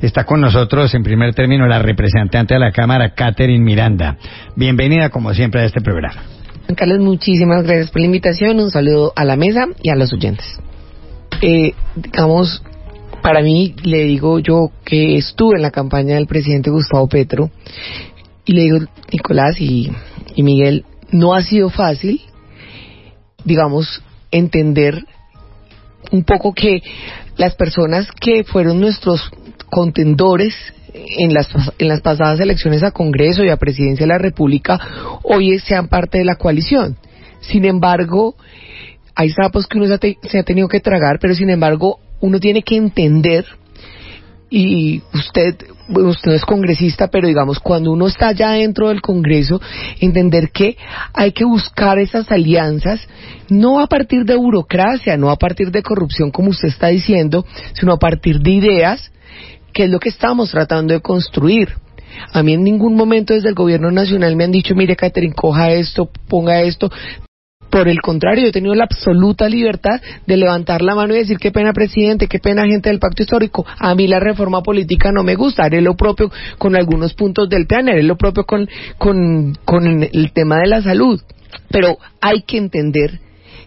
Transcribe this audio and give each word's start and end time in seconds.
Está 0.00 0.22
con 0.22 0.40
nosotros 0.40 0.94
en 0.94 1.02
primer 1.02 1.34
término 1.34 1.66
la 1.66 1.80
representante 1.80 2.54
de 2.54 2.60
la 2.60 2.70
Cámara, 2.70 3.14
Catherine 3.14 3.64
Miranda. 3.64 4.16
Bienvenida 4.54 5.10
como 5.10 5.34
siempre 5.34 5.62
a 5.62 5.64
este 5.64 5.80
programa. 5.80 6.22
Carlos, 6.76 7.00
muchísimas 7.00 7.64
gracias 7.64 7.90
por 7.90 8.02
la 8.02 8.06
invitación. 8.06 8.60
Un 8.60 8.70
saludo 8.70 9.12
a 9.16 9.24
la 9.24 9.34
mesa 9.34 9.66
y 9.82 9.90
a 9.90 9.96
los 9.96 10.12
oyentes. 10.12 10.46
Eh, 11.42 11.72
digamos, 11.96 12.62
para 13.22 13.42
mí, 13.42 13.74
le 13.82 14.04
digo 14.04 14.38
yo 14.38 14.70
que 14.84 15.16
estuve 15.16 15.56
en 15.56 15.62
la 15.62 15.72
campaña 15.72 16.14
del 16.14 16.28
presidente 16.28 16.70
Gustavo 16.70 17.08
Petro 17.08 17.50
y 18.44 18.52
le 18.52 18.62
digo, 18.62 18.78
Nicolás 19.10 19.60
y, 19.60 19.90
y 20.36 20.42
Miguel, 20.44 20.84
no 21.10 21.34
ha 21.34 21.42
sido 21.42 21.70
fácil, 21.70 22.20
digamos, 23.44 24.00
entender 24.30 25.02
un 26.12 26.22
poco 26.22 26.54
que 26.54 26.82
las 27.36 27.56
personas 27.56 28.06
que 28.12 28.44
fueron 28.44 28.80
nuestros 28.80 29.28
contendores 29.70 30.54
en 30.92 31.32
las, 31.34 31.48
en 31.78 31.88
las 31.88 32.00
pasadas 32.00 32.40
elecciones 32.40 32.82
a 32.82 32.90
Congreso 32.90 33.44
y 33.44 33.50
a 33.50 33.56
Presidencia 33.56 34.04
de 34.04 34.12
la 34.12 34.18
República 34.18 34.78
hoy 35.22 35.58
sean 35.58 35.88
parte 35.88 36.18
de 36.18 36.24
la 36.24 36.36
coalición. 36.36 36.96
Sin 37.40 37.64
embargo, 37.64 38.36
hay 39.14 39.30
sapos 39.30 39.66
que 39.66 39.78
uno 39.78 39.86
se 39.86 39.94
ha, 39.94 40.28
se 40.28 40.38
ha 40.38 40.42
tenido 40.42 40.68
que 40.68 40.80
tragar, 40.80 41.18
pero 41.20 41.34
sin 41.34 41.50
embargo 41.50 41.98
uno 42.20 42.40
tiene 42.40 42.62
que 42.62 42.76
entender 42.76 43.44
y 44.50 45.02
usted, 45.12 45.56
usted 45.88 46.30
no 46.30 46.32
es 46.32 46.44
congresista, 46.44 47.08
pero 47.08 47.28
digamos, 47.28 47.58
cuando 47.58 47.92
uno 47.92 48.06
está 48.06 48.32
ya 48.32 48.52
dentro 48.52 48.88
del 48.88 49.02
Congreso, 49.02 49.60
entender 50.00 50.50
que 50.50 50.76
hay 51.12 51.32
que 51.32 51.44
buscar 51.44 51.98
esas 51.98 52.30
alianzas, 52.32 53.00
no 53.50 53.78
a 53.80 53.86
partir 53.88 54.24
de 54.24 54.36
burocracia, 54.36 55.16
no 55.16 55.30
a 55.30 55.36
partir 55.36 55.70
de 55.70 55.82
corrupción, 55.82 56.30
como 56.30 56.50
usted 56.50 56.68
está 56.68 56.88
diciendo, 56.88 57.44
sino 57.74 57.92
a 57.92 57.98
partir 57.98 58.40
de 58.40 58.50
ideas 58.52 59.12
que 59.72 59.84
es 59.84 59.90
lo 59.90 59.98
que 59.98 60.08
estamos 60.08 60.50
tratando 60.50 60.94
de 60.94 61.00
construir. 61.00 61.70
A 62.32 62.42
mí 62.42 62.54
en 62.54 62.64
ningún 62.64 62.94
momento 62.94 63.34
desde 63.34 63.48
el 63.48 63.54
gobierno 63.54 63.90
nacional 63.90 64.36
me 64.36 64.44
han 64.44 64.52
dicho, 64.52 64.74
mire, 64.74 64.96
Catherine, 64.96 65.34
coja 65.34 65.70
esto, 65.70 66.10
ponga 66.28 66.62
esto. 66.62 66.90
Por 67.70 67.86
el 67.86 68.00
contrario, 68.00 68.44
yo 68.44 68.48
he 68.48 68.52
tenido 68.52 68.74
la 68.74 68.84
absoluta 68.84 69.46
libertad 69.46 70.00
de 70.26 70.36
levantar 70.38 70.80
la 70.80 70.94
mano 70.94 71.14
y 71.14 71.18
decir 71.18 71.36
qué 71.36 71.52
pena 71.52 71.74
presidente, 71.74 72.26
qué 72.26 72.38
pena 72.38 72.66
gente 72.66 72.88
del 72.88 72.98
pacto 72.98 73.22
histórico. 73.22 73.66
A 73.78 73.94
mí 73.94 74.06
la 74.06 74.20
reforma 74.20 74.62
política 74.62 75.12
no 75.12 75.22
me 75.22 75.34
gusta, 75.34 75.64
haré 75.64 75.82
lo 75.82 75.94
propio 75.94 76.30
con 76.56 76.76
algunos 76.76 77.12
puntos 77.12 77.48
del 77.48 77.66
plan, 77.66 77.88
haré 77.88 78.02
lo 78.02 78.16
propio 78.16 78.44
con, 78.44 78.68
con, 78.96 79.54
con 79.66 80.02
el 80.02 80.32
tema 80.32 80.60
de 80.60 80.66
la 80.66 80.82
salud. 80.82 81.20
Pero 81.70 81.98
hay 82.22 82.42
que 82.42 82.56
entender 82.56 83.20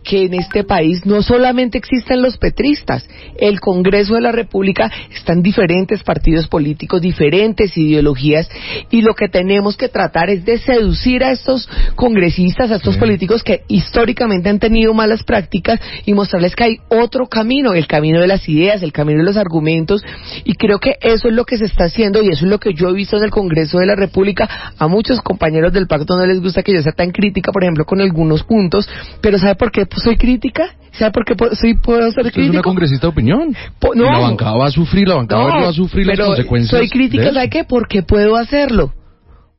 que 0.04 0.24
en 0.24 0.34
este 0.34 0.64
país 0.64 1.06
no 1.06 1.22
solamente 1.22 1.78
existen 1.78 2.22
los 2.22 2.38
petristas, 2.38 3.08
el 3.38 3.60
Congreso 3.60 4.16
de 4.16 4.22
la 4.22 4.32
República 4.32 4.92
están 5.14 5.42
diferentes 5.42 6.04
partidos 6.04 6.48
políticos, 6.48 7.02
diferentes 7.02 7.78
ideologías, 7.78 8.50
y 8.90 9.02
lo 9.02 9.14
que 9.14 9.30
tenemos 9.30 9.78
que 9.78 9.90
tratar 9.90 10.30
es 10.30 10.46
de 10.46 10.58
seducir 10.58 11.24
a 11.24 11.32
estos 11.32 11.70
congresistas, 11.96 12.72
a 12.72 12.76
estos 12.76 12.98
políticos 12.98 13.44
que 13.44 13.62
históricamente 13.68 14.50
han 14.50 14.60
tenido 14.60 14.94
malas 14.94 15.24
prácticas 15.24 15.80
y 16.06 16.14
mostrarles 16.14 16.56
que 16.56 16.64
hay 16.64 16.78
otro 16.90 17.28
camino, 17.28 17.74
el 17.74 17.88
camino 17.88 18.22
de 18.22 18.28
las 18.28 18.48
ideas, 18.50 18.82
el 18.82 18.92
camino 18.92 19.20
de 19.20 19.26
los 19.26 19.38
argumentos, 19.38 20.04
y 20.44 20.56
creo 20.56 20.80
que 20.80 20.96
eso 21.02 21.28
es 21.28 21.34
lo 21.34 21.46
que 21.46 21.58
se 21.58 21.66
está 21.66 21.86
haciendo 21.86 22.22
y 22.22 22.30
eso 22.30 22.46
es 22.46 22.52
lo 22.52 22.60
que 22.60 22.74
yo 22.74 22.90
he 22.90 22.94
visto 22.94 23.18
en 23.18 23.24
el 23.24 23.32
Congreso 23.32 23.80
de 23.80 23.86
la 23.86 23.96
República. 23.96 24.50
A 24.78 24.88
muchos 24.88 25.22
compañeros 25.22 25.74
del 25.74 25.88
pacto 25.88 26.18
no 26.18 26.26
les 26.26 26.42
gusta 26.42 26.64
que 26.64 26.74
yo 26.74 26.82
sea 26.82 26.94
tan 26.94 27.12
crítica, 27.12 27.52
por 27.52 27.64
ejemplo, 27.64 27.86
con 27.86 28.02
algunos 28.02 28.44
puntos, 28.44 28.90
pero 29.22 29.38
¿sabe 29.38 29.56
por 29.56 29.72
qué? 29.72 29.86
Pues 29.92 30.03
soy 30.03 30.16
crítica. 30.16 30.64
¿Sabe 30.94 31.11
por 31.11 31.25
qué 31.25 31.36
soy, 31.56 31.75
puedo 31.75 32.11
ser 32.11 32.23
crítico? 32.23 32.42
Es 32.42 32.50
una 32.50 32.61
congresista 32.61 33.08
de 33.08 33.11
opinión. 33.11 33.56
no, 33.95 34.06
la 34.06 34.20
bancada 34.20 34.58
va 34.58 34.67
a 34.67 34.72
sufrir, 34.72 35.08
la 35.08 35.16
bancada 35.16 35.45
va 35.45 35.70
a 35.70 35.73
sufrir 35.73 36.06
las 36.08 36.20
consecuencias. 36.20 36.80
Soy 36.80 36.89
crítica, 36.89 37.31
¿sabe 37.34 37.50
qué? 37.50 37.64
Porque 37.64 38.02
puedo 38.02 38.36
hacerlo 38.36 38.94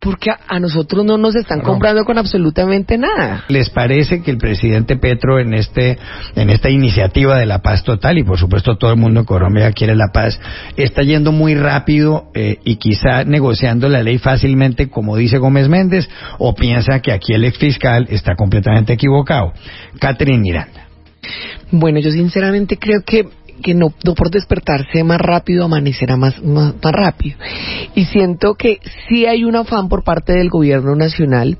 porque 0.02 0.30
a, 0.30 0.58
nosotros 0.58 1.04
no 1.04 1.16
nos 1.16 1.36
están 1.36 1.60
comprando 1.60 2.04
con 2.04 2.18
absolutamente 2.18 2.98
nada. 2.98 3.44
¿Les 3.46 3.70
parece 3.70 4.20
que 4.20 4.32
el 4.32 4.36
presidente 4.36 4.96
Petro 4.96 5.38
en 5.38 5.54
este 5.54 5.96
en 6.34 6.50
esta 6.50 6.70
iniciativa 6.70 7.38
de 7.38 7.46
la 7.46 7.62
paz 7.62 7.84
total 7.84 8.18
y 8.18 8.24
por 8.24 8.36
supuesto 8.36 8.76
todo 8.76 8.90
el 8.90 8.98
mundo 8.98 9.20
en 9.20 9.26
Colombia 9.26 9.70
quiere 9.70 9.94
la 9.94 10.08
paz 10.12 10.40
está 10.76 11.02
yendo 11.02 11.30
muy 11.30 11.54
rápido 11.54 12.24
eh, 12.34 12.58
y 12.64 12.76
quizá 12.76 13.22
negociando 13.22 13.88
la 13.88 14.02
ley 14.02 14.18
fácilmente 14.18 14.90
como 14.90 15.16
dice 15.16 15.38
Gómez 15.38 15.68
Méndez 15.68 16.10
o 16.38 16.52
piensa 16.52 16.98
que 16.98 17.12
aquí 17.12 17.32
el 17.34 17.44
ex 17.44 17.58
fiscal 17.58 18.08
está 18.10 18.34
completamente 18.34 18.94
equivocado? 18.94 19.52
Catherine 20.00 20.42
Miranda. 20.42 20.88
Bueno, 21.70 22.00
yo 22.00 22.10
sinceramente 22.10 22.76
creo 22.76 23.02
que 23.06 23.28
que 23.62 23.74
no, 23.74 23.92
no 24.04 24.14
por 24.14 24.30
despertarse 24.30 25.04
más 25.04 25.20
rápido 25.20 25.64
amanecerá 25.64 26.16
más, 26.16 26.42
más, 26.42 26.74
más, 26.82 26.92
rápido. 26.92 27.38
Y 27.94 28.04
siento 28.06 28.54
que 28.54 28.78
sí 29.08 29.26
hay 29.26 29.44
un 29.44 29.56
afán 29.56 29.88
por 29.88 30.04
parte 30.04 30.32
del 30.32 30.48
gobierno 30.48 30.94
nacional 30.94 31.58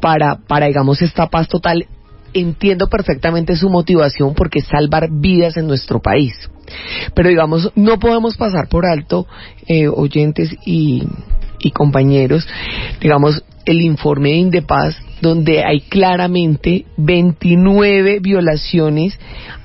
para, 0.00 0.36
para 0.36 0.66
digamos, 0.66 1.02
esta 1.02 1.28
paz 1.28 1.48
total. 1.48 1.86
Entiendo 2.34 2.88
perfectamente 2.88 3.56
su 3.56 3.70
motivación 3.70 4.34
porque 4.34 4.58
es 4.58 4.66
salvar 4.66 5.08
vidas 5.10 5.56
en 5.56 5.66
nuestro 5.66 6.00
país. 6.00 6.34
Pero 7.14 7.28
digamos, 7.28 7.70
no 7.74 7.98
podemos 7.98 8.36
pasar 8.36 8.68
por 8.68 8.86
alto, 8.86 9.26
eh, 9.68 9.88
oyentes 9.88 10.54
y, 10.66 11.04
y 11.60 11.70
compañeros, 11.70 12.46
digamos, 13.00 13.44
el 13.64 13.80
informe 13.80 14.30
de 14.30 14.36
Indepaz, 14.36 14.96
donde 15.20 15.64
hay 15.64 15.80
claramente 15.80 16.84
29 16.96 18.20
violaciones 18.20 19.18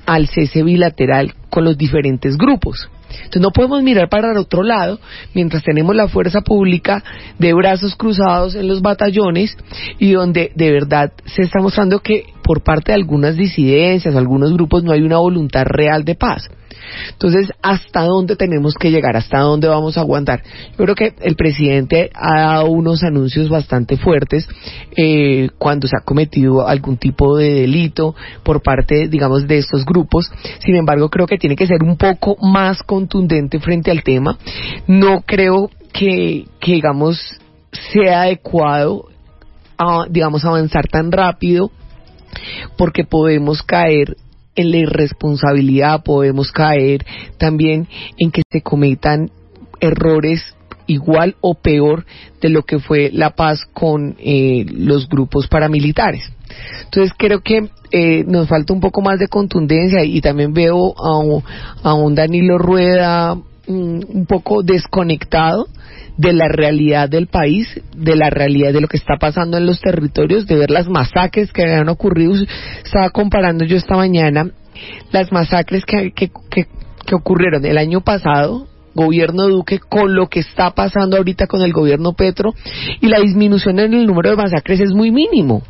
al 0.06 0.28
cese 0.28 0.62
bilateral 0.62 1.34
con 1.50 1.64
los 1.64 1.76
diferentes 1.76 2.36
grupos. 2.36 2.88
Entonces 3.10 3.42
no 3.42 3.50
podemos 3.50 3.82
mirar 3.82 4.08
para 4.08 4.30
el 4.30 4.38
otro 4.38 4.62
lado 4.62 5.00
mientras 5.34 5.62
tenemos 5.62 5.94
la 5.94 6.08
fuerza 6.08 6.40
pública 6.40 7.02
de 7.38 7.52
brazos 7.52 7.96
cruzados 7.96 8.54
en 8.54 8.68
los 8.68 8.82
batallones 8.82 9.56
y 9.98 10.12
donde 10.12 10.52
de 10.54 10.70
verdad 10.70 11.12
se 11.24 11.42
está 11.42 11.60
mostrando 11.60 12.00
que 12.00 12.24
por 12.50 12.64
parte 12.64 12.90
de 12.90 12.96
algunas 12.96 13.36
disidencias, 13.36 14.16
algunos 14.16 14.52
grupos 14.52 14.82
no 14.82 14.90
hay 14.90 15.02
una 15.02 15.18
voluntad 15.18 15.62
real 15.66 16.04
de 16.04 16.16
paz. 16.16 16.50
Entonces, 17.12 17.52
¿hasta 17.62 18.02
dónde 18.02 18.34
tenemos 18.34 18.74
que 18.74 18.90
llegar? 18.90 19.16
¿Hasta 19.16 19.38
dónde 19.38 19.68
vamos 19.68 19.96
a 19.96 20.00
aguantar? 20.00 20.42
Yo 20.76 20.84
creo 20.84 20.96
que 20.96 21.14
el 21.20 21.36
presidente 21.36 22.10
ha 22.12 22.40
dado 22.40 22.70
unos 22.70 23.04
anuncios 23.04 23.48
bastante 23.48 23.96
fuertes 23.96 24.48
eh, 24.96 25.50
cuando 25.58 25.86
se 25.86 25.94
ha 25.96 26.04
cometido 26.04 26.66
algún 26.66 26.96
tipo 26.96 27.36
de 27.36 27.54
delito 27.54 28.16
por 28.42 28.62
parte, 28.62 29.06
digamos, 29.06 29.46
de 29.46 29.58
estos 29.58 29.84
grupos. 29.84 30.28
Sin 30.58 30.74
embargo, 30.74 31.08
creo 31.08 31.28
que 31.28 31.38
tiene 31.38 31.54
que 31.54 31.68
ser 31.68 31.84
un 31.84 31.96
poco 31.96 32.36
más 32.44 32.82
contundente 32.82 33.60
frente 33.60 33.92
al 33.92 34.02
tema. 34.02 34.36
No 34.88 35.22
creo 35.24 35.70
que, 35.92 36.46
que 36.58 36.72
digamos, 36.72 37.16
sea 37.92 38.22
adecuado, 38.22 39.04
a, 39.78 40.06
digamos, 40.10 40.44
avanzar 40.44 40.88
tan 40.88 41.12
rápido 41.12 41.70
porque 42.76 43.04
podemos 43.04 43.62
caer 43.62 44.16
en 44.56 44.70
la 44.70 44.78
irresponsabilidad, 44.78 46.02
podemos 46.02 46.52
caer 46.52 47.04
también 47.38 47.88
en 48.18 48.30
que 48.30 48.42
se 48.50 48.62
cometan 48.62 49.30
errores 49.80 50.54
igual 50.86 51.36
o 51.40 51.54
peor 51.54 52.04
de 52.40 52.48
lo 52.48 52.62
que 52.62 52.80
fue 52.80 53.10
la 53.12 53.30
paz 53.30 53.64
con 53.72 54.16
eh, 54.18 54.66
los 54.68 55.08
grupos 55.08 55.46
paramilitares. 55.46 56.30
Entonces 56.84 57.12
creo 57.16 57.40
que 57.40 57.70
eh, 57.92 58.24
nos 58.26 58.48
falta 58.48 58.72
un 58.72 58.80
poco 58.80 59.00
más 59.00 59.18
de 59.18 59.28
contundencia 59.28 60.04
y 60.04 60.20
también 60.20 60.52
veo 60.52 60.94
a 60.98 61.18
un, 61.18 61.42
a 61.82 61.94
un 61.94 62.14
Danilo 62.14 62.58
Rueda 62.58 63.34
mm, 63.34 64.00
un 64.08 64.26
poco 64.26 64.62
desconectado 64.62 65.68
de 66.20 66.34
la 66.34 66.48
realidad 66.48 67.08
del 67.08 67.28
país, 67.28 67.66
de 67.96 68.14
la 68.14 68.28
realidad 68.28 68.72
de 68.72 68.80
lo 68.82 68.88
que 68.88 68.98
está 68.98 69.16
pasando 69.18 69.56
en 69.56 69.66
los 69.66 69.80
territorios, 69.80 70.46
de 70.46 70.56
ver 70.56 70.70
las 70.70 70.86
masacres 70.86 71.50
que 71.52 71.64
han 71.64 71.88
ocurrido. 71.88 72.34
Estaba 72.84 73.08
comparando 73.10 73.64
yo 73.64 73.76
esta 73.76 73.96
mañana 73.96 74.50
las 75.12 75.32
masacres 75.32 75.84
que, 75.84 76.12
que, 76.12 76.30
que, 76.50 76.66
que 77.06 77.14
ocurrieron 77.14 77.64
el 77.64 77.78
año 77.78 78.02
pasado 78.02 78.66
gobierno 78.94 79.48
Duque 79.48 79.78
con 79.78 80.14
lo 80.14 80.28
que 80.28 80.40
está 80.40 80.72
pasando 80.72 81.16
ahorita 81.16 81.46
con 81.46 81.62
el 81.62 81.72
gobierno 81.72 82.12
Petro 82.12 82.52
y 83.00 83.06
la 83.06 83.20
disminución 83.20 83.78
en 83.78 83.94
el 83.94 84.06
número 84.06 84.30
de 84.30 84.36
masacres 84.36 84.80
es 84.80 84.92
muy 84.92 85.10
mínimo. 85.10 85.62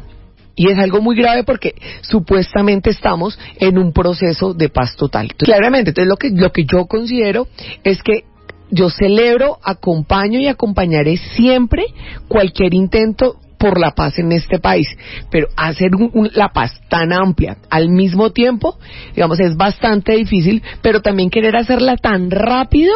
Y 0.56 0.70
es 0.70 0.79
algo 0.79 1.00
muy 1.00 1.17
grave 1.17 1.44
porque 1.44 1.75
supuestamente 2.03 2.91
estamos 2.91 3.38
en 3.58 3.79
un 3.79 3.93
proceso 3.93 4.53
de 4.53 4.69
paz 4.69 4.96
total. 4.96 5.32
claramente, 5.38 5.91
entonces 5.91 6.08
lo 6.08 6.17
que, 6.17 6.31
lo 6.31 6.50
que 6.50 6.64
yo 6.64 6.87
considero 6.87 7.46
es 7.85 8.03
que 8.03 8.25
yo 8.70 8.90
celebro, 8.90 9.58
acompaño 9.62 10.38
y 10.38 10.49
acompañaré 10.49 11.17
siempre 11.17 11.84
cualquier 12.28 12.75
intento 12.75 13.37
por 13.61 13.78
la 13.78 13.90
paz 13.90 14.19
en 14.19 14.32
este 14.32 14.58
país, 14.58 14.88
pero 15.31 15.49
hacer 15.55 15.90
la 16.32 16.49
paz 16.49 16.81
tan 16.88 17.12
amplia 17.12 17.58
al 17.69 17.90
mismo 17.90 18.31
tiempo, 18.31 18.78
digamos, 19.14 19.38
es 19.38 19.55
bastante 19.55 20.17
difícil, 20.17 20.62
pero 20.81 21.02
también 21.02 21.28
querer 21.28 21.55
hacerla 21.56 21.96
tan 21.99 22.31
rápido, 22.31 22.94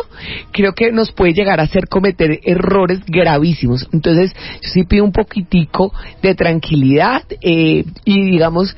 creo 0.53 0.73
que 0.73 0.91
nos 0.91 1.13
puede 1.13 1.35
llegar 1.35 1.61
a 1.61 1.65
hacer 1.65 1.87
cometer 1.87 2.41
errores 2.45 3.01
gravísimos. 3.07 3.87
Entonces, 3.93 4.33
yo 4.63 4.71
sí 4.73 4.85
pido 4.85 5.05
un 5.05 5.13
poquitico 5.13 5.93
de 6.23 6.35
tranquilidad 6.35 7.25
eh, 7.43 7.85
y, 8.07 8.25
digamos, 8.25 8.75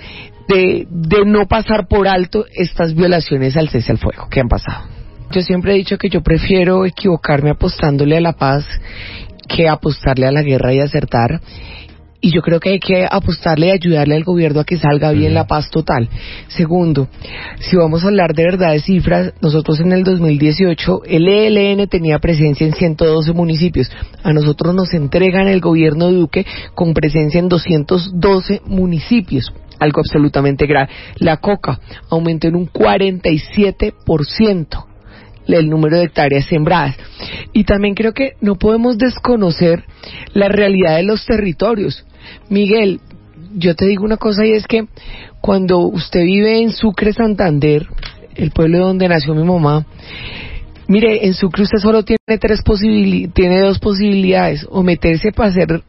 de, 0.48 0.88
de 0.90 1.24
no 1.24 1.46
pasar 1.46 1.86
por 1.86 2.08
alto 2.08 2.46
estas 2.52 2.94
violaciones 2.94 3.56
al 3.56 3.68
cese 3.68 3.92
al 3.92 3.98
fuego 3.98 4.28
que 4.28 4.40
han 4.40 4.48
pasado. 4.48 4.95
Yo 5.30 5.42
siempre 5.42 5.72
he 5.72 5.76
dicho 5.76 5.98
que 5.98 6.08
yo 6.08 6.22
prefiero 6.22 6.84
equivocarme 6.84 7.50
apostándole 7.50 8.16
a 8.16 8.20
la 8.20 8.34
paz 8.34 8.66
que 9.48 9.68
apostarle 9.68 10.26
a 10.26 10.32
la 10.32 10.42
guerra 10.42 10.72
y 10.72 10.80
acertar 10.80 11.40
y 12.20 12.32
yo 12.32 12.42
creo 12.42 12.58
que 12.58 12.70
hay 12.70 12.80
que 12.80 13.06
apostarle 13.08 13.68
y 13.68 13.70
ayudarle 13.70 14.16
al 14.16 14.24
gobierno 14.24 14.58
a 14.60 14.64
que 14.64 14.76
salga 14.76 15.12
bien 15.12 15.34
la 15.34 15.46
paz 15.46 15.70
total. 15.70 16.08
Segundo, 16.48 17.06
si 17.60 17.76
vamos 17.76 18.02
a 18.02 18.08
hablar 18.08 18.34
de 18.34 18.42
verdad 18.42 18.72
de 18.72 18.80
cifras, 18.80 19.32
nosotros 19.40 19.78
en 19.80 19.92
el 19.92 20.02
2018 20.02 21.02
el 21.04 21.28
ELN 21.28 21.86
tenía 21.88 22.18
presencia 22.18 22.66
en 22.66 22.72
112 22.72 23.32
municipios. 23.32 23.88
A 24.24 24.32
nosotros 24.32 24.74
nos 24.74 24.92
entregan 24.94 25.46
el 25.46 25.60
gobierno 25.60 26.08
de 26.08 26.14
Duque 26.14 26.44
con 26.74 26.94
presencia 26.94 27.38
en 27.38 27.48
212 27.48 28.62
municipios 28.66 29.52
algo 29.78 30.00
absolutamente 30.00 30.66
grave. 30.66 30.88
La 31.18 31.36
coca 31.36 31.78
aumentó 32.08 32.48
en 32.48 32.56
un 32.56 32.66
47% 32.66 34.95
el 35.46 35.68
número 35.68 35.98
de 35.98 36.04
hectáreas 36.04 36.46
sembradas. 36.46 36.96
Y 37.52 37.64
también 37.64 37.94
creo 37.94 38.12
que 38.12 38.32
no 38.40 38.56
podemos 38.56 38.98
desconocer 38.98 39.84
la 40.34 40.48
realidad 40.48 40.96
de 40.96 41.04
los 41.04 41.24
territorios. 41.24 42.04
Miguel, 42.48 43.00
yo 43.54 43.74
te 43.74 43.86
digo 43.86 44.04
una 44.04 44.16
cosa 44.16 44.44
y 44.44 44.52
es 44.52 44.66
que 44.66 44.86
cuando 45.40 45.78
usted 45.78 46.22
vive 46.24 46.60
en 46.60 46.70
Sucre, 46.70 47.12
Santander, 47.12 47.86
el 48.34 48.50
pueblo 48.50 48.78
donde 48.78 49.08
nació 49.08 49.34
mi 49.34 49.44
mamá, 49.44 49.86
mire, 50.88 51.26
en 51.26 51.34
Sucre 51.34 51.62
usted 51.62 51.78
solo 51.78 52.04
tiene 52.04 52.38
tres 52.40 52.62
posibilidades, 52.62 53.34
tiene 53.34 53.60
dos 53.60 53.78
posibilidades, 53.78 54.66
o 54.68 54.82
meterse 54.82 55.32
para 55.32 55.50
hacer, 55.50 55.82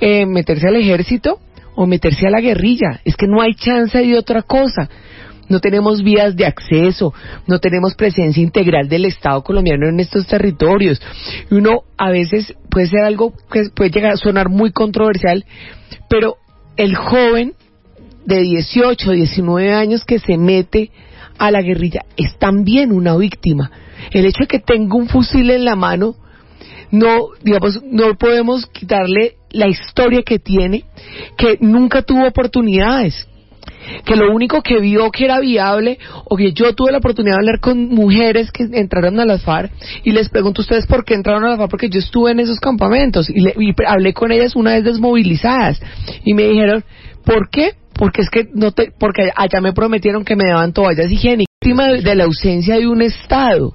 eh, 0.00 0.26
meterse 0.26 0.68
al 0.68 0.76
ejército 0.76 1.38
o 1.76 1.86
meterse 1.86 2.26
a 2.26 2.30
la 2.30 2.40
guerrilla. 2.40 3.00
Es 3.04 3.16
que 3.16 3.26
no 3.26 3.42
hay 3.42 3.54
chance 3.54 3.98
de 3.98 4.16
otra 4.16 4.42
cosa 4.42 4.88
no 5.48 5.60
tenemos 5.60 6.02
vías 6.02 6.36
de 6.36 6.46
acceso, 6.46 7.12
no 7.46 7.58
tenemos 7.58 7.94
presencia 7.94 8.42
integral 8.42 8.88
del 8.88 9.04
Estado 9.04 9.42
colombiano 9.42 9.88
en 9.88 10.00
estos 10.00 10.26
territorios. 10.26 11.00
Uno 11.50 11.82
a 11.96 12.10
veces 12.10 12.54
puede 12.70 12.88
ser 12.88 13.00
algo 13.00 13.32
que 13.50 13.62
puede 13.74 13.90
llegar 13.90 14.12
a 14.12 14.16
sonar 14.16 14.48
muy 14.48 14.72
controversial, 14.72 15.44
pero 16.08 16.36
el 16.76 16.94
joven 16.96 17.54
de 18.24 18.40
18, 18.40 19.10
19 19.10 19.72
años 19.72 20.04
que 20.04 20.18
se 20.18 20.36
mete 20.38 20.90
a 21.38 21.50
la 21.50 21.62
guerrilla 21.62 22.04
es 22.16 22.36
también 22.38 22.92
una 22.92 23.16
víctima. 23.16 23.70
El 24.10 24.26
hecho 24.26 24.40
de 24.44 24.46
que 24.46 24.58
tenga 24.60 24.96
un 24.96 25.08
fusil 25.08 25.50
en 25.50 25.64
la 25.64 25.76
mano, 25.76 26.16
no, 26.90 27.28
digamos, 27.42 27.80
no 27.84 28.14
podemos 28.16 28.66
quitarle 28.66 29.36
la 29.50 29.68
historia 29.68 30.22
que 30.22 30.38
tiene, 30.38 30.84
que 31.36 31.58
nunca 31.60 32.02
tuvo 32.02 32.26
oportunidades, 32.26 33.28
que 34.04 34.16
lo 34.16 34.32
único 34.32 34.62
que 34.62 34.80
vio 34.80 35.10
que 35.10 35.24
era 35.24 35.40
viable, 35.40 35.98
o 36.24 36.36
que 36.36 36.52
yo 36.52 36.74
tuve 36.74 36.92
la 36.92 36.98
oportunidad 36.98 37.36
de 37.36 37.40
hablar 37.40 37.60
con 37.60 37.88
mujeres 37.88 38.50
que 38.50 38.68
entraron 38.72 39.18
a 39.20 39.24
las 39.24 39.42
FARC 39.42 39.72
y 40.04 40.12
les 40.12 40.28
pregunto 40.28 40.60
a 40.60 40.64
ustedes 40.64 40.86
por 40.86 41.04
qué 41.04 41.14
entraron 41.14 41.44
a 41.44 41.50
las 41.50 41.58
FARC, 41.58 41.70
porque 41.70 41.88
yo 41.88 41.98
estuve 41.98 42.32
en 42.32 42.40
esos 42.40 42.60
campamentos 42.60 43.28
y, 43.30 43.44
hablé 43.86 44.12
con 44.12 44.32
ellas 44.32 44.56
una 44.56 44.72
vez 44.72 44.84
desmovilizadas 44.84 45.80
y 46.24 46.34
me 46.34 46.44
dijeron, 46.44 46.84
¿por 47.24 47.48
qué? 47.50 47.72
Porque 47.94 48.22
es 48.22 48.30
que 48.30 48.48
no 48.52 48.72
te, 48.72 48.92
porque 48.98 49.30
allá 49.34 49.60
me 49.60 49.72
prometieron 49.72 50.24
que 50.24 50.36
me 50.36 50.48
daban 50.48 50.72
toallas 50.72 51.10
higiénicas, 51.10 51.46
de 51.64 52.14
la 52.14 52.24
ausencia 52.24 52.76
de 52.76 52.86
un 52.86 53.00
Estado 53.00 53.74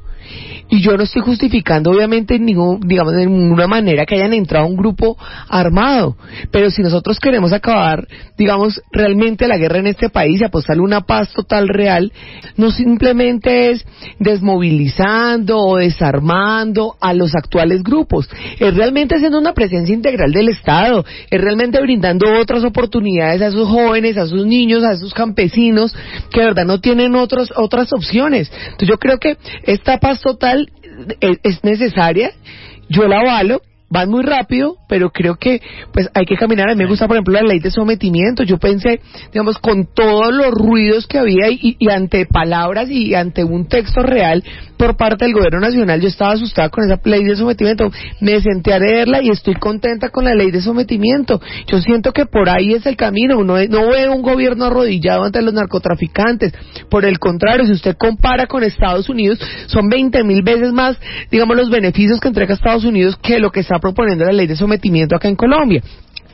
y 0.69 0.81
yo 0.81 0.95
no 0.95 1.03
estoy 1.03 1.21
justificando, 1.21 1.91
obviamente, 1.91 2.35
en 2.35 2.45
digamos, 2.45 3.13
de 3.13 3.25
ninguna 3.25 3.67
manera 3.67 4.05
que 4.05 4.15
hayan 4.15 4.33
entrado 4.33 4.67
un 4.67 4.75
grupo 4.75 5.17
armado. 5.47 6.15
Pero 6.51 6.69
si 6.69 6.83
nosotros 6.83 7.19
queremos 7.19 7.53
acabar, 7.53 8.07
digamos, 8.37 8.81
realmente 8.91 9.47
la 9.47 9.57
guerra 9.57 9.79
en 9.79 9.87
este 9.87 10.09
país 10.09 10.39
y 10.39 10.43
apostarle 10.43 10.83
una 10.83 11.01
paz 11.01 11.33
total 11.33 11.67
real, 11.67 12.11
no 12.55 12.69
simplemente 12.69 13.71
es 13.71 13.85
desmovilizando 14.19 15.57
o 15.57 15.77
desarmando 15.77 16.95
a 17.01 17.13
los 17.13 17.35
actuales 17.35 17.81
grupos. 17.81 18.29
Es 18.59 18.75
realmente 18.75 19.15
haciendo 19.15 19.39
una 19.39 19.53
presencia 19.53 19.93
integral 19.93 20.31
del 20.31 20.49
Estado. 20.49 21.03
Es 21.29 21.41
realmente 21.41 21.81
brindando 21.81 22.27
otras 22.39 22.63
oportunidades 22.63 23.41
a 23.41 23.47
esos 23.47 23.67
jóvenes, 23.67 24.17
a 24.17 24.23
esos 24.23 24.45
niños, 24.45 24.83
a 24.83 24.93
esos 24.93 25.13
campesinos 25.13 25.95
que 26.31 26.41
de 26.41 26.45
verdad 26.47 26.65
no 26.65 26.79
tienen 26.79 27.15
otros, 27.15 27.51
otras 27.55 27.91
opciones. 27.91 28.51
Entonces 28.53 28.87
yo 28.87 28.97
creo 28.97 29.17
que 29.17 29.37
esta 29.63 29.97
paz 29.97 30.19
total 30.21 30.71
es, 31.21 31.63
necesaria, 31.63 32.31
yo 32.89 33.07
la 33.07 33.19
avalo, 33.19 33.62
van 33.89 34.09
muy 34.09 34.24
rápido, 34.24 34.77
pero 34.88 35.09
creo 35.09 35.36
que 35.36 35.62
pues 35.91 36.09
hay 36.13 36.25
que 36.25 36.36
caminar. 36.36 36.69
A 36.69 36.75
mí 36.75 36.83
me 36.83 36.89
gusta, 36.89 37.07
por 37.07 37.15
ejemplo, 37.15 37.33
la 37.33 37.41
ley 37.41 37.59
de 37.59 37.71
sometimiento. 37.71 38.44
Yo 38.44 38.57
pensé, 38.57 39.01
digamos, 39.31 39.57
con 39.57 39.88
todos 39.94 40.33
los 40.33 40.51
ruidos 40.51 41.07
que 41.07 41.18
había 41.18 41.50
y, 41.50 41.77
y, 41.80 41.89
ante 41.89 42.25
palabras 42.25 42.89
y 42.89 43.15
ante 43.15 43.44
un 43.44 43.68
texto 43.68 44.03
real 44.03 44.44
por 44.77 44.95
parte 44.95 45.25
del 45.25 45.33
gobierno 45.33 45.59
nacional, 45.59 46.00
yo 46.00 46.07
estaba 46.07 46.33
asustada 46.33 46.69
con 46.69 46.86
esa 46.86 47.00
ley 47.03 47.24
de 47.24 47.36
sometimiento. 47.36 47.91
Me 48.21 48.39
senté 48.41 48.74
a 48.74 48.80
leerla 48.80 49.21
y 49.21 49.30
estoy 49.30 49.56
contenta 49.56 50.09
con 50.09 50.25
la 50.25 50.36
ley 50.36 50.51
de 50.51 50.62
sometimiento. 50.62 51.41
Yo 51.68 51.81
siento 51.81 52.13
que 52.13 52.25
por 52.25 52.50
ahí 52.50 52.74
es 52.74 52.86
el 52.86 52.95
camino. 52.95 53.44
No, 53.44 53.57
no 53.68 53.89
veo 53.89 54.13
un 54.13 54.21
gobierno 54.21 54.65
arrodillado 54.65 55.24
ante 55.24 55.41
los 55.41 55.53
narcotraficantes. 55.53 56.53
Por 56.89 57.06
el 57.06 57.19
contrario, 57.19 57.65
si 57.65 57.71
usted 57.71 57.95
compara 57.97 58.45
con 58.45 58.63
Estados 58.63 59.09
Unidos, 59.09 59.39
son 59.68 59.89
20 59.89 60.24
mil 60.24 60.44
veces 60.44 60.71
más, 60.71 60.97
digamos, 61.31 61.57
los 61.57 61.69
beneficios 61.69 62.19
que 62.19 62.27
entrega 62.27 62.53
Estados 62.53 62.86
Unidos 62.86 63.18
que 63.21 63.39
lo 63.39 63.51
que 63.51 63.62
está 63.62 63.78
proponiendo 63.79 64.25
la 64.25 64.31
ley 64.31 64.47
de 64.47 64.55
sometimiento 64.55 65.15
acá 65.15 65.27
en 65.27 65.35
Colombia. 65.35 65.81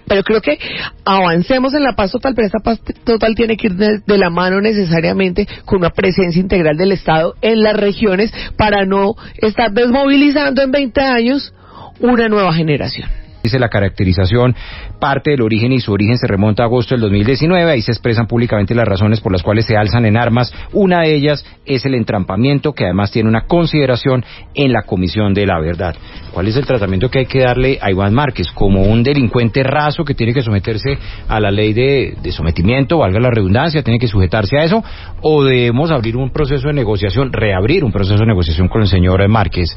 Pero 0.08 0.24
creo 0.24 0.40
que 0.40 0.60
avancemos 1.04 1.74
en 1.74 1.84
la 1.84 1.94
paz 1.94 2.12
total, 2.12 2.36
pero 2.36 2.46
esta 2.46 2.60
paz 2.60 2.80
total 3.04 3.34
tiene 3.34 3.58
que 3.58 3.68
ir 3.68 3.74
de, 3.74 4.02
de, 4.06 4.18
la 4.18 4.30
mano 4.30 4.62
necesariamente 4.62 5.48
con 5.66 5.80
una 5.80 5.90
presencia 5.90 6.40
integral 6.40 6.78
del 6.78 6.92
Estado 6.92 7.34
en 7.42 7.62
las 7.62 7.76
regiones 7.76 8.32
para 8.56 8.86
no 8.86 9.16
estar 9.38 9.72
desmovilizando 9.72 10.62
en 10.62 10.72
20 10.72 11.02
años 11.02 11.54
una 12.00 12.30
nueva 12.30 12.54
generación. 12.54 13.25
Dice 13.46 13.60
la 13.60 13.70
caracterización, 13.70 14.56
parte 15.00 15.30
del 15.30 15.44
origen 15.44 15.72
y 15.72 15.80
su 15.80 15.94
origen 15.94 16.18
se 16.18 16.26
remonta 16.26 16.64
a 16.64 16.66
agosto 16.66 16.96
del 16.96 17.02
2019. 17.02 17.70
Ahí 17.70 17.82
se 17.84 17.92
expresan 17.92 18.26
públicamente 18.26 18.74
las 18.74 18.88
razones 18.88 19.22
por 19.22 19.32
las 19.32 19.44
cuales 19.44 19.68
se 19.68 19.78
alzan 19.78 20.04
en 20.08 20.18
armas. 20.18 20.52
Una 20.74 21.02
de 21.02 21.14
ellas 21.14 21.46
es 21.64 21.86
el 21.86 21.94
entrampamiento, 21.94 22.74
que 22.74 22.86
además 22.86 23.12
tiene 23.12 23.30
una 23.30 23.46
consideración 23.46 24.26
en 24.56 24.74
la 24.74 24.82
Comisión 24.82 25.36
de 25.36 25.46
la 25.46 25.60
Verdad. 25.60 25.96
¿Cuál 26.34 26.48
es 26.48 26.58
el 26.58 26.66
tratamiento 26.66 27.12
que 27.12 27.20
hay 27.20 27.26
que 27.28 27.42
darle 27.42 27.78
a 27.80 27.92
Iván 27.92 28.16
Márquez? 28.16 28.48
¿Como 28.52 28.82
un 28.82 29.04
delincuente 29.04 29.62
raso 29.62 30.04
que 30.04 30.16
tiene 30.16 30.34
que 30.34 30.42
someterse 30.42 30.98
a 31.28 31.40
la 31.40 31.52
ley 31.52 31.74
de, 31.74 32.18
de 32.20 32.32
sometimiento, 32.32 32.98
valga 32.98 33.20
la 33.20 33.30
redundancia, 33.30 33.84
tiene 33.84 34.00
que 34.00 34.08
sujetarse 34.08 34.58
a 34.58 34.64
eso? 34.64 34.84
¿O 35.22 35.44
debemos 35.44 35.92
abrir 35.92 36.18
un 36.18 36.32
proceso 36.32 36.68
de 36.68 36.74
negociación, 36.74 37.32
reabrir 37.32 37.84
un 37.84 37.92
proceso 37.92 38.18
de 38.18 38.26
negociación 38.26 38.70
con 38.70 38.82
el 38.82 38.88
señor 38.88 39.28
Márquez? 39.28 39.70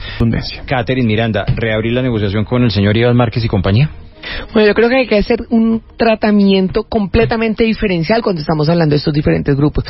Catherine 0.65 1.07
Miranda, 1.07 1.45
reabrir 1.55 1.93
la 1.93 2.01
negociación 2.01 2.47
con 2.47 2.65
el 2.65 2.71
señor 2.71 2.97
Iván 2.97 3.15
Márquez 3.15 3.45
y 3.45 3.49
compañía? 3.59 3.91
Bueno, 4.53 4.69
yo 4.69 4.75
creo 4.75 4.89
que 4.89 4.97
hay 4.97 5.07
que 5.07 5.19
hacer 5.19 5.41
un 5.51 5.83
tratamiento 5.97 6.85
completamente 6.85 7.65
diferencial 7.65 8.23
cuando 8.23 8.41
estamos 8.41 8.69
hablando 8.69 8.93
de 8.93 8.99
estos 8.99 9.15
diferentes 9.15 9.55
grupos. 9.57 9.85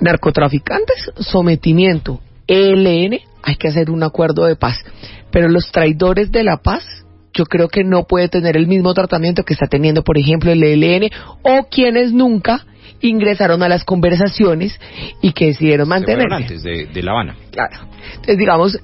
Narcotraficantes, 0.00 1.10
sometimiento, 1.18 2.20
ELN, 2.46 3.18
hay 3.42 3.56
que 3.56 3.68
hacer 3.68 3.90
un 3.90 4.02
acuerdo 4.02 4.44
de 4.46 4.56
paz. 4.56 4.78
Pero 5.30 5.48
los 5.48 5.70
traidores 5.70 6.30
de 6.30 6.44
la 6.44 6.58
paz, 6.58 6.84
yo 7.32 7.44
creo 7.46 7.68
que 7.68 7.84
no 7.84 8.04
puede 8.04 8.28
tener 8.28 8.56
el 8.56 8.66
mismo 8.66 8.94
tratamiento 8.94 9.42
que 9.42 9.54
está 9.54 9.66
teniendo, 9.66 10.02
por 10.02 10.18
ejemplo, 10.18 10.52
el 10.52 10.62
ELN 10.62 11.10
o 11.42 11.66
quienes 11.68 12.12
nunca 12.12 12.64
ingresaron 13.00 13.62
a 13.62 13.68
las 13.68 13.84
conversaciones 13.84 14.78
y 15.20 15.32
que 15.32 15.46
decidieron 15.46 15.88
mantener. 15.88 16.32
antes 16.32 16.62
de, 16.62 16.86
de 16.86 17.02
La 17.02 17.12
Habana. 17.12 17.36
Claro. 17.50 17.88
Entonces, 18.06 18.38
digamos, 18.38 18.78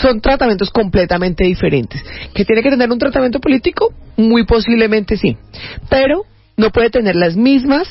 son 0.00 0.20
tratamientos 0.20 0.70
completamente 0.70 1.44
diferentes. 1.44 2.02
¿Que 2.34 2.44
tiene 2.44 2.62
que 2.62 2.70
tener 2.70 2.90
un 2.90 2.98
tratamiento 2.98 3.40
político? 3.40 3.92
Muy 4.16 4.44
posiblemente 4.44 5.16
sí. 5.16 5.36
Pero 5.88 6.24
no 6.56 6.70
puede 6.70 6.90
tener 6.90 7.16
las 7.16 7.36
mismas, 7.36 7.88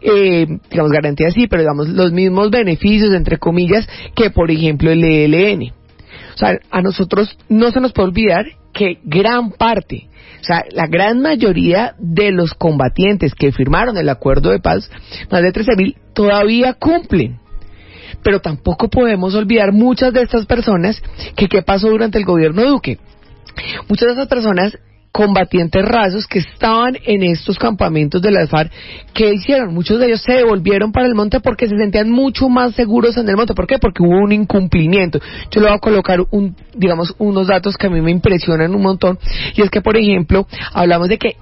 eh, 0.00 0.46
digamos, 0.70 0.92
garantías 0.92 1.34
sí, 1.34 1.46
pero 1.46 1.62
digamos, 1.62 1.88
los 1.88 2.12
mismos 2.12 2.50
beneficios, 2.50 3.12
entre 3.14 3.38
comillas, 3.38 3.88
que 4.14 4.30
por 4.30 4.50
ejemplo 4.50 4.90
el 4.90 5.04
ELN. 5.04 5.72
O 6.34 6.38
sea, 6.38 6.58
a 6.70 6.82
nosotros 6.82 7.36
no 7.48 7.70
se 7.70 7.80
nos 7.80 7.92
puede 7.92 8.08
olvidar 8.08 8.46
que 8.72 8.98
gran 9.04 9.52
parte, 9.52 10.08
o 10.40 10.44
sea, 10.44 10.64
la 10.70 10.86
gran 10.86 11.20
mayoría 11.22 11.94
de 11.98 12.30
los 12.30 12.52
combatientes 12.52 13.34
que 13.34 13.52
firmaron 13.52 13.96
el 13.96 14.08
acuerdo 14.08 14.50
de 14.50 14.60
paz, 14.60 14.90
más 15.30 15.42
de 15.42 15.52
13.000, 15.52 15.96
todavía 16.12 16.74
cumplen 16.74 17.38
pero 18.22 18.40
tampoco 18.40 18.88
podemos 18.88 19.34
olvidar 19.34 19.72
muchas 19.72 20.12
de 20.12 20.22
estas 20.22 20.46
personas 20.46 21.02
que 21.34 21.48
qué 21.48 21.62
pasó 21.62 21.88
durante 21.88 22.18
el 22.18 22.24
gobierno 22.24 22.64
Duque. 22.64 22.98
Muchas 23.88 24.06
de 24.06 24.12
estas 24.12 24.28
personas 24.28 24.76
combatientes 25.16 25.82
rasos 25.82 26.26
que 26.26 26.40
estaban 26.40 26.98
en 27.06 27.22
estos 27.22 27.58
campamentos 27.58 28.20
de 28.20 28.30
la 28.30 28.46
FARC, 28.46 28.70
¿qué 29.14 29.32
hicieron? 29.32 29.72
Muchos 29.72 29.98
de 29.98 30.08
ellos 30.08 30.20
se 30.20 30.34
devolvieron 30.34 30.92
para 30.92 31.06
el 31.06 31.14
monte 31.14 31.40
porque 31.40 31.66
se 31.66 31.76
sentían 31.78 32.10
mucho 32.10 32.50
más 32.50 32.74
seguros 32.74 33.16
en 33.16 33.26
el 33.26 33.34
monte. 33.34 33.54
¿Por 33.54 33.66
qué? 33.66 33.78
Porque 33.78 34.02
hubo 34.02 34.18
un 34.18 34.32
incumplimiento. 34.32 35.18
Yo 35.50 35.62
le 35.62 35.68
voy 35.68 35.76
a 35.76 35.80
colocar 35.80 36.20
un, 36.30 36.54
digamos, 36.74 37.14
unos 37.16 37.46
datos 37.46 37.78
que 37.78 37.86
a 37.86 37.90
mí 37.90 38.02
me 38.02 38.10
impresionan 38.10 38.74
un 38.74 38.82
montón. 38.82 39.18
Y 39.54 39.62
es 39.62 39.70
que, 39.70 39.80
por 39.80 39.96
ejemplo, 39.96 40.46
hablamos 40.74 41.08
de 41.08 41.16
que 41.16 41.36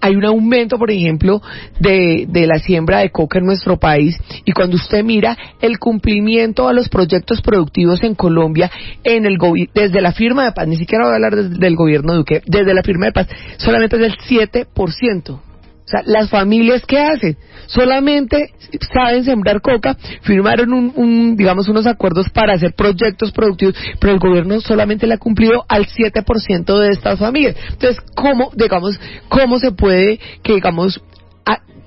hay 0.00 0.16
un 0.16 0.24
aumento, 0.24 0.78
por 0.78 0.90
ejemplo, 0.90 1.40
de, 1.78 2.26
la 2.46 2.58
siembra 2.58 2.98
de 2.98 3.10
coca 3.10 3.38
en 3.38 3.46
nuestro 3.46 3.78
país 3.78 4.16
y 4.44 4.52
cuando 4.52 4.76
usted 4.76 5.02
mira 5.04 5.36
el 5.60 5.78
cumplimiento 5.78 6.68
a 6.68 6.72
los 6.72 6.88
proyectos 6.88 7.40
productivos 7.42 8.02
en 8.02 8.14
Colombia 8.14 8.70
en 9.04 9.26
el 9.26 9.38
desde 9.74 10.00
la 10.00 10.12
firma 10.12 10.44
de 10.44 10.52
paz, 10.52 10.68
ni 10.68 10.76
siquiera 10.76 11.04
voy 11.04 11.12
a 11.12 11.16
hablar 11.16 11.34
del 11.36 11.76
gobierno 11.76 12.14
Duque, 12.14 12.42
desde 12.46 12.74
la 12.74 12.82
firma 12.82 13.06
de 13.06 13.12
paz, 13.12 13.28
solamente 13.58 13.96
es 13.96 14.02
del 14.02 14.16
7%. 14.16 15.47
O 15.88 15.90
sea, 15.90 16.02
las 16.04 16.28
familias 16.28 16.82
¿qué 16.86 16.98
hacen? 16.98 17.38
Solamente 17.66 18.52
saben 18.92 19.24
sembrar 19.24 19.62
coca, 19.62 19.96
firmaron 20.20 20.70
un, 20.72 21.34
digamos 21.34 21.66
unos 21.68 21.86
acuerdos 21.86 22.28
para 22.28 22.52
hacer 22.52 22.74
proyectos 22.74 23.32
productivos, 23.32 23.74
pero 23.98 24.12
el 24.12 24.18
gobierno 24.18 24.60
solamente 24.60 25.06
le 25.06 25.14
ha 25.14 25.18
cumplido 25.18 25.64
al 25.66 25.86
7% 25.86 26.78
de 26.78 26.88
estas 26.88 27.18
familias. 27.18 27.56
Entonces, 27.70 28.02
¿cómo, 28.14 28.50
digamos, 28.54 29.00
cómo 29.30 29.58
se 29.58 29.72
puede 29.72 30.20
que 30.42 30.54
digamos 30.54 31.00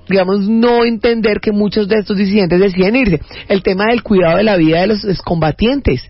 digamos, 0.08 0.40
no 0.48 0.84
entender 0.84 1.38
que 1.40 1.52
muchos 1.52 1.88
de 1.88 2.00
estos 2.00 2.18
disidentes 2.18 2.58
deciden 2.58 2.96
irse. 2.96 3.20
El 3.48 3.62
tema 3.62 3.86
del 3.86 4.02
cuidado 4.02 4.36
de 4.38 4.42
la 4.42 4.56
vida 4.56 4.80
de 4.80 4.88
los 4.88 5.04
excombatientes 5.04 6.02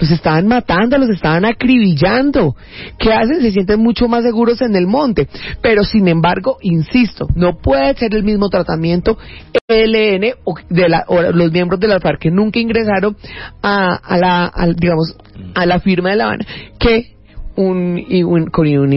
los 0.00 0.10
estaban 0.10 0.46
matando, 0.46 0.98
los 0.98 1.10
estaban 1.10 1.44
acribillando. 1.44 2.56
¿Qué 2.98 3.12
hacen? 3.12 3.40
Se 3.40 3.50
sienten 3.50 3.80
mucho 3.80 4.08
más 4.08 4.22
seguros 4.22 4.60
en 4.62 4.76
el 4.76 4.86
monte. 4.86 5.28
Pero 5.62 5.84
sin 5.84 6.08
embargo, 6.08 6.56
insisto, 6.62 7.26
no 7.34 7.58
puede 7.58 7.94
ser 7.94 8.14
el 8.14 8.24
mismo 8.24 8.48
tratamiento 8.48 9.18
ELN 9.68 10.34
o, 10.44 10.54
de 10.68 10.88
la, 10.88 11.04
los 11.32 11.52
miembros 11.52 11.80
de 11.80 11.88
la 11.88 12.00
FARC 12.00 12.20
que 12.20 12.30
nunca 12.30 12.58
ingresaron 12.58 13.16
a, 13.62 14.00
la, 14.18 14.52
digamos, 14.76 15.16
a 15.54 15.66
la 15.66 15.80
firma 15.80 16.10
de 16.10 16.16
La 16.16 16.24
Habana 16.24 16.46
que 16.78 17.16
un, 17.56 18.04
un, 18.24 18.46
con 18.46 18.66
un 18.66 18.92